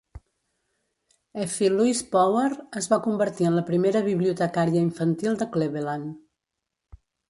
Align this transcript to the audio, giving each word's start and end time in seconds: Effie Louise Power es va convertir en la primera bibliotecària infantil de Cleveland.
Effie 1.43 1.69
Louise 1.73 2.07
Power 2.17 2.47
es 2.83 2.89
va 2.95 3.01
convertir 3.09 3.49
en 3.53 3.61
la 3.61 3.67
primera 3.71 4.05
bibliotecària 4.11 4.87
infantil 4.91 5.43
de 5.45 5.53
Cleveland. 5.57 6.15